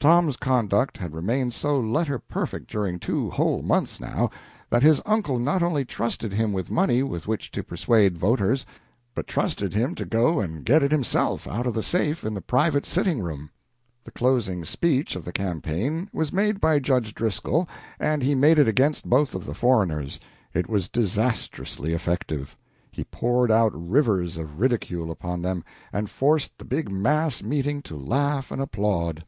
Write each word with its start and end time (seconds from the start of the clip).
Tom's 0.00 0.36
conduct 0.36 0.96
had 0.98 1.14
remained 1.14 1.54
so 1.54 1.78
letter 1.78 2.18
perfect 2.18 2.68
during 2.68 2.98
two 2.98 3.30
whole 3.30 3.62
months, 3.62 4.00
now, 4.00 4.28
that 4.68 4.82
his 4.82 5.00
uncle 5.06 5.38
not 5.38 5.62
only 5.62 5.84
trusted 5.84 6.32
him 6.32 6.52
with 6.52 6.72
money 6.72 7.04
with 7.04 7.28
which 7.28 7.52
to 7.52 7.62
persuade 7.62 8.18
voters, 8.18 8.66
but 9.14 9.28
trusted 9.28 9.72
him 9.72 9.94
to 9.94 10.04
go 10.04 10.40
and 10.40 10.64
get 10.64 10.82
it 10.82 10.90
himself 10.90 11.46
out 11.46 11.68
of 11.68 11.74
the 11.74 11.84
safe 11.84 12.24
in 12.24 12.34
the 12.34 12.40
private 12.40 12.84
sitting 12.84 13.22
room. 13.22 13.48
The 14.02 14.10
closing 14.10 14.64
speech 14.64 15.14
of 15.14 15.24
the 15.24 15.30
campaign 15.30 16.10
was 16.12 16.32
made 16.32 16.60
by 16.60 16.80
Judge 16.80 17.14
Driscoll, 17.14 17.68
and 18.00 18.24
he 18.24 18.34
made 18.34 18.58
it 18.58 18.66
against 18.66 19.08
both 19.08 19.36
of 19.36 19.46
the 19.46 19.54
foreigners. 19.54 20.18
It 20.52 20.68
was 20.68 20.88
disastrously 20.88 21.92
effective. 21.92 22.56
He 22.90 23.04
poured 23.04 23.52
out 23.52 23.70
rivers 23.72 24.36
of 24.36 24.58
ridicule 24.58 25.12
upon 25.12 25.42
them, 25.42 25.62
and 25.92 26.10
forced 26.10 26.58
the 26.58 26.64
big 26.64 26.90
mass 26.90 27.40
meeting 27.44 27.82
to 27.82 27.94
laugh 27.96 28.50
and 28.50 28.60
applaud. 28.60 29.24